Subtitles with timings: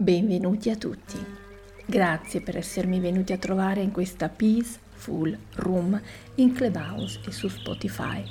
[0.00, 1.18] Benvenuti a tutti.
[1.84, 6.00] Grazie per essermi venuti a trovare in questa Peaceful Room
[6.36, 8.22] in Clubhouse e su Spotify.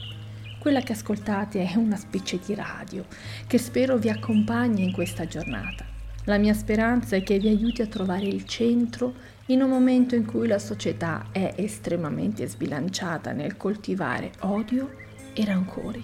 [0.59, 3.05] Quella che ascoltate è una specie di radio
[3.45, 5.85] che spero vi accompagni in questa giornata.
[6.23, 9.13] La mia speranza è che vi aiuti a trovare il centro
[9.47, 14.89] in un momento in cui la società è estremamente sbilanciata nel coltivare odio
[15.33, 16.01] e rancori.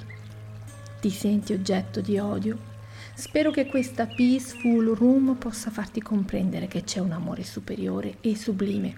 [1.00, 2.73] Ti senti oggetto di odio?
[3.16, 8.96] Spero che questa peaceful room possa farti comprendere che c'è un amore superiore e sublime.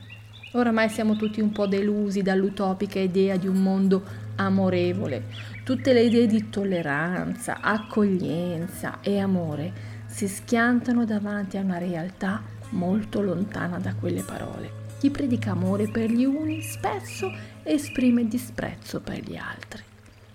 [0.54, 4.04] Oramai siamo tutti un po' delusi dall'utopica idea di un mondo
[4.38, 5.26] amorevole.
[5.66, 9.74] Tutte le idee di tolleranza, accoglienza e amore
[10.06, 14.84] si schiantano davanti a una realtà molto lontana da quelle parole.
[14.98, 17.30] Chi predica amore per gli uni spesso
[17.64, 19.84] esprime disprezzo per gli altri,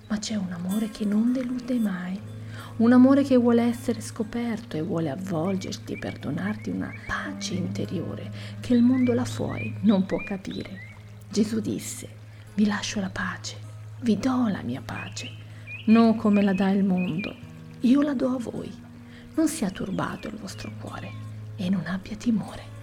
[0.08, 2.29] ma c'è un amore che non delude mai
[2.76, 8.74] un amore che vuole essere scoperto e vuole avvolgerti e perdonarti una pace interiore che
[8.74, 10.88] il mondo là fuori non può capire.
[11.28, 12.08] Gesù disse,
[12.54, 13.56] vi lascio la pace,
[14.00, 15.30] vi do la mia pace,
[15.86, 17.34] non come la dà il mondo,
[17.80, 18.72] io la do a voi.
[19.34, 21.10] Non sia turbato il vostro cuore
[21.56, 22.79] e non abbia timore.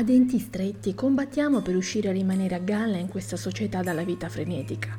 [0.00, 4.30] A denti stretti combattiamo per riuscire a rimanere a galla in questa società dalla vita
[4.30, 4.96] frenetica.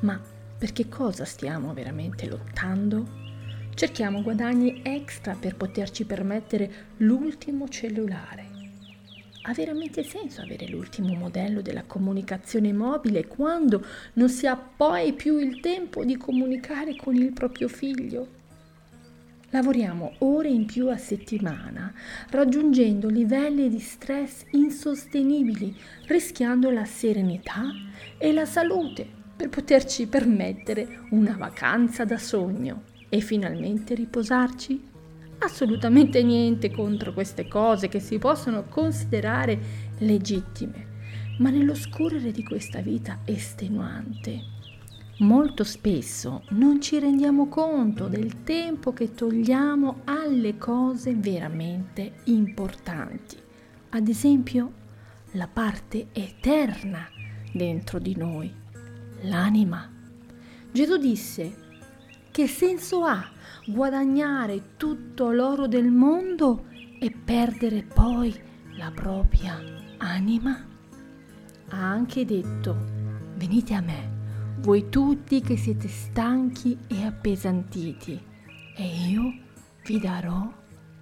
[0.00, 0.20] Ma
[0.58, 3.06] per che cosa stiamo veramente lottando?
[3.76, 8.48] Cerchiamo guadagni extra per poterci permettere l'ultimo cellulare.
[9.42, 15.38] Ha veramente senso avere l'ultimo modello della comunicazione mobile quando non si ha poi più
[15.38, 18.39] il tempo di comunicare con il proprio figlio?
[19.52, 21.92] Lavoriamo ore in più a settimana,
[22.30, 25.74] raggiungendo livelli di stress insostenibili,
[26.06, 27.64] rischiando la serenità
[28.16, 34.88] e la salute per poterci permettere una vacanza da sogno e finalmente riposarci?
[35.38, 39.58] Assolutamente niente contro queste cose che si possono considerare
[39.98, 40.86] legittime,
[41.38, 44.58] ma nello scorrere di questa vita estenuante
[45.20, 53.36] Molto spesso non ci rendiamo conto del tempo che togliamo alle cose veramente importanti.
[53.90, 54.72] Ad esempio,
[55.32, 57.06] la parte eterna
[57.52, 58.50] dentro di noi,
[59.24, 59.90] l'anima.
[60.72, 61.54] Gesù disse,
[62.30, 63.30] che senso ha
[63.66, 66.64] guadagnare tutto l'oro del mondo
[66.98, 68.34] e perdere poi
[68.78, 69.60] la propria
[69.98, 70.66] anima?
[71.68, 72.74] Ha anche detto,
[73.36, 74.19] venite a me
[74.60, 78.20] voi tutti che siete stanchi e appesantiti,
[78.76, 79.34] e io
[79.84, 80.52] vi darò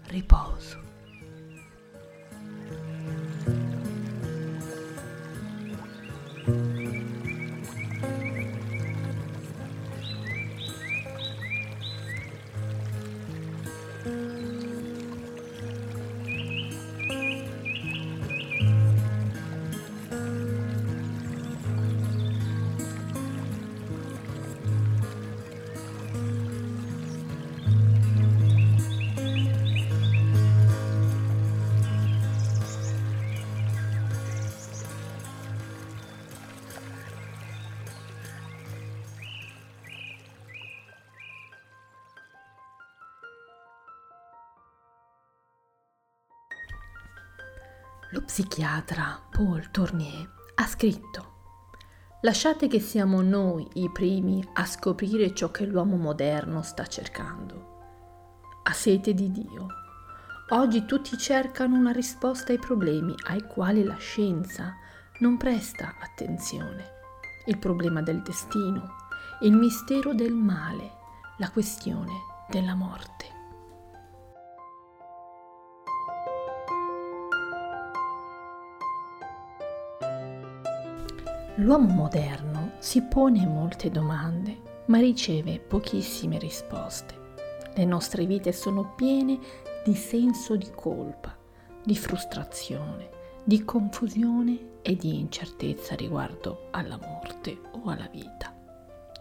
[0.06, 0.88] riposo.
[48.12, 51.36] Lo psichiatra Paul Tournier ha scritto
[52.22, 58.60] Lasciate che siamo noi i primi a scoprire ciò che l'uomo moderno sta cercando.
[58.62, 59.66] Ha sete di Dio.
[60.48, 64.74] Oggi tutti cercano una risposta ai problemi ai quali la scienza
[65.18, 66.92] non presta attenzione.
[67.44, 68.94] Il problema del destino,
[69.42, 70.92] il mistero del male,
[71.36, 72.12] la questione
[72.48, 73.37] della morte.
[81.60, 87.16] L'uomo moderno si pone molte domande, ma riceve pochissime risposte.
[87.75, 89.41] Le nostre vite sono piene
[89.84, 91.37] di senso di colpa,
[91.83, 93.09] di frustrazione,
[93.43, 98.55] di confusione e di incertezza riguardo alla morte o alla vita.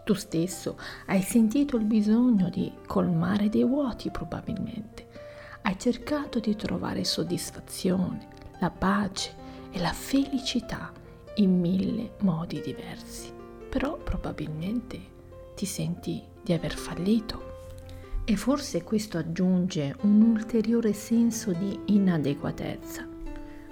[0.04, 5.08] Tu stesso hai sentito il bisogno di colmare dei vuoti probabilmente.
[5.62, 8.28] Hai cercato di trovare soddisfazione,
[8.60, 9.34] la pace
[9.72, 10.92] e la felicità
[11.38, 13.32] in mille modi diversi.
[13.68, 15.16] Però probabilmente
[15.54, 17.46] ti senti di aver fallito.
[18.24, 23.06] E forse questo aggiunge un ulteriore senso di inadeguatezza.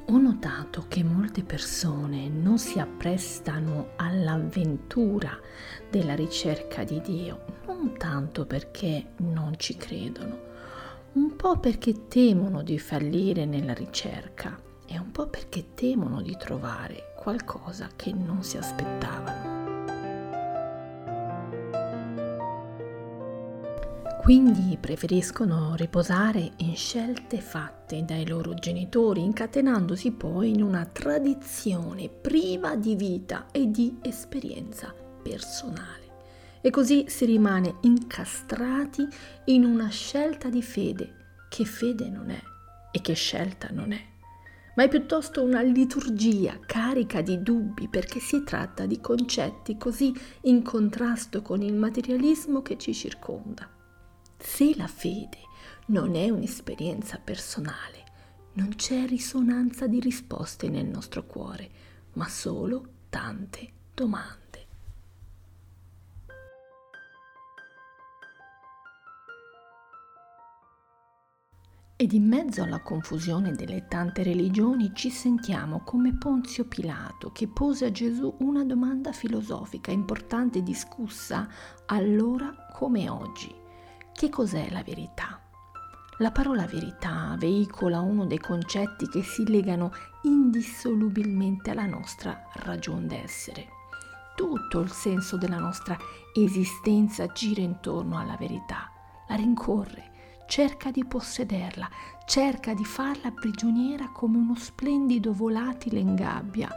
[0.08, 5.36] Ho notato che molte persone non si apprestano all'avventura
[5.90, 10.38] della ricerca di Dio, non tanto perché non ci credono,
[11.14, 17.14] un po' perché temono di fallire nella ricerca e un po' perché temono di trovare
[17.26, 19.54] qualcosa che non si aspettavano.
[24.22, 32.76] Quindi preferiscono riposare in scelte fatte dai loro genitori, incatenandosi poi in una tradizione priva
[32.76, 36.04] di vita e di esperienza personale
[36.60, 39.04] e così si rimane incastrati
[39.46, 41.14] in una scelta di fede
[41.48, 42.40] che fede non è
[42.92, 44.14] e che scelta non è,
[44.76, 50.62] ma è piuttosto una liturgia carica di dubbi perché si tratta di concetti così in
[50.62, 53.68] contrasto con il materialismo che ci circonda.
[54.38, 55.38] Se la fede
[55.86, 58.04] non è un'esperienza personale,
[58.54, 61.70] non c'è risonanza di risposte nel nostro cuore,
[62.14, 64.45] ma solo tante domande.
[71.98, 77.86] Ed in mezzo alla confusione delle tante religioni ci sentiamo come Ponzio Pilato che pose
[77.86, 81.48] a Gesù una domanda filosofica importante e discussa
[81.86, 83.50] allora come oggi.
[84.12, 85.40] Che cos'è la verità?
[86.18, 89.90] La parola verità veicola uno dei concetti che si legano
[90.24, 93.68] indissolubilmente alla nostra ragion d'essere.
[94.34, 95.96] Tutto il senso della nostra
[96.34, 98.90] esistenza gira intorno alla verità,
[99.28, 100.10] la rincorre,
[100.46, 101.88] cerca di possederla,
[102.24, 106.68] cerca di farla prigioniera come uno splendido volatile in gabbia,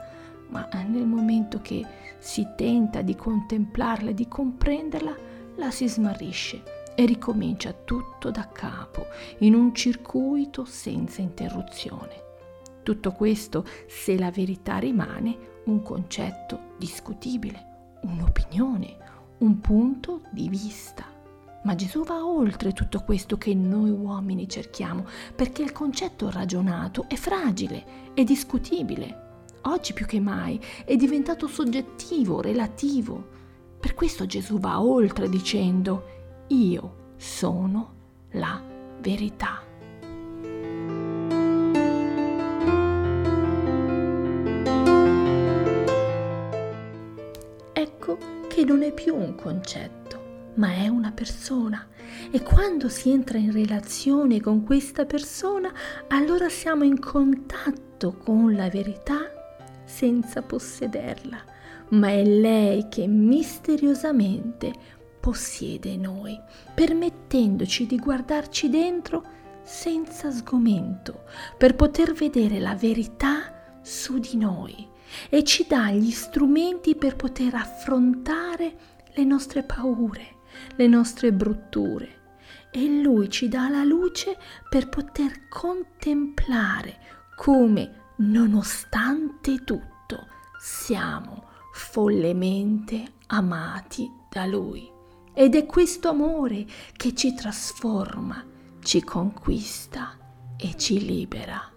[0.49, 1.85] ma nel momento che
[2.17, 5.15] si tenta di contemplarla e di comprenderla,
[5.55, 6.63] la si smarrisce
[6.95, 9.05] e ricomincia tutto da capo,
[9.39, 12.27] in un circuito senza interruzione.
[12.83, 18.97] Tutto questo se la verità rimane un concetto discutibile, un'opinione,
[19.39, 21.18] un punto di vista.
[21.63, 27.15] Ma Gesù va oltre tutto questo che noi uomini cerchiamo, perché il concetto ragionato è
[27.15, 29.27] fragile, è discutibile.
[29.63, 33.37] Oggi più che mai è diventato soggettivo, relativo.
[33.77, 37.93] Per questo Gesù va oltre dicendo, io sono
[38.31, 38.61] la
[39.01, 39.61] verità.
[47.73, 48.17] Ecco
[48.47, 49.98] che non è più un concetto
[50.59, 51.87] ma è una persona.
[52.31, 55.71] E quando si entra in relazione con questa persona,
[56.09, 59.31] allora siamo in contatto con la verità
[59.85, 61.43] senza possederla,
[61.89, 64.71] ma è lei che misteriosamente
[65.19, 66.39] possiede noi,
[66.73, 69.23] permettendoci di guardarci dentro
[69.63, 71.23] senza sgomento,
[71.57, 74.87] per poter vedere la verità su di noi.
[75.29, 78.75] E ci dà gli strumenti per poter affrontare
[79.13, 80.37] le nostre paure,
[80.75, 82.17] le nostre brutture
[82.71, 84.37] e Lui ci dà la luce
[84.69, 86.99] per poter contemplare
[87.35, 90.27] come, nonostante tutto,
[90.59, 94.91] siamo follemente amati da Lui.
[95.33, 98.43] Ed è questo amore che ci trasforma,
[98.83, 100.17] ci conquista
[100.57, 101.71] e ci libera.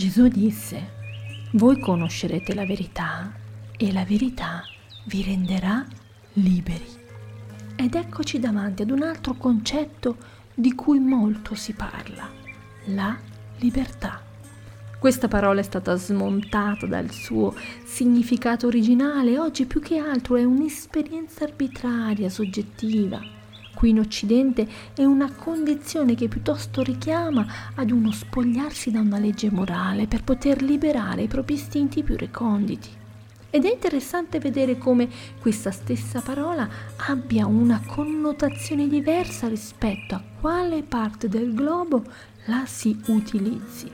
[0.00, 0.92] Gesù disse,
[1.52, 3.34] voi conoscerete la verità
[3.76, 4.62] e la verità
[5.04, 5.86] vi renderà
[6.32, 6.86] liberi.
[7.76, 10.16] Ed eccoci davanti ad un altro concetto
[10.54, 12.26] di cui molto si parla,
[12.86, 13.14] la
[13.58, 14.22] libertà.
[14.98, 17.54] Questa parola è stata smontata dal suo
[17.84, 23.20] significato originale e oggi più che altro è un'esperienza arbitraria, soggettiva,
[23.74, 29.50] qui in Occidente è una condizione che piuttosto richiama ad uno spogliarsi da una legge
[29.50, 32.88] morale per poter liberare i propri istinti più reconditi.
[33.52, 35.08] Ed è interessante vedere come
[35.40, 36.68] questa stessa parola
[37.08, 42.04] abbia una connotazione diversa rispetto a quale parte del globo
[42.44, 43.90] la si utilizzi.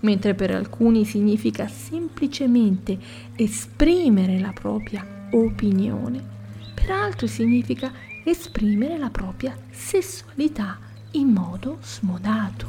[0.00, 2.98] Mentre per alcuni significa semplicemente
[3.36, 6.34] esprimere la propria opinione,
[6.74, 7.92] per altri significa
[8.30, 10.78] esprimere la propria sessualità
[11.12, 12.68] in modo smodato.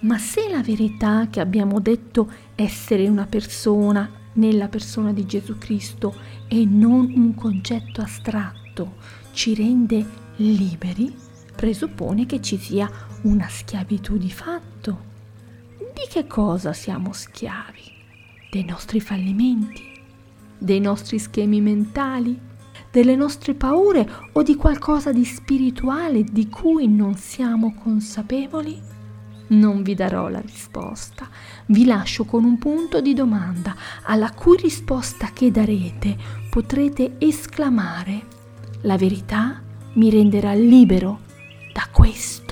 [0.00, 6.14] Ma se la verità che abbiamo detto essere una persona nella persona di Gesù Cristo
[6.48, 8.96] e non un concetto astratto
[9.32, 10.04] ci rende
[10.36, 11.14] liberi,
[11.54, 12.90] presuppone che ci sia
[13.22, 15.08] una schiavitù di fatto.
[15.76, 17.98] Di che cosa siamo schiavi?
[18.50, 19.89] Dei nostri fallimenti?
[20.62, 22.38] Dei nostri schemi mentali?
[22.90, 28.78] Delle nostre paure o di qualcosa di spirituale di cui non siamo consapevoli?
[29.48, 31.26] Non vi darò la risposta,
[31.68, 36.14] vi lascio con un punto di domanda alla cui risposta che darete
[36.50, 38.26] potrete esclamare,
[38.82, 39.62] la verità
[39.94, 41.20] mi renderà libero
[41.72, 42.49] da questo.